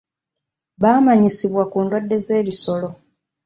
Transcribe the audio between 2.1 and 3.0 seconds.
z'ebisolo.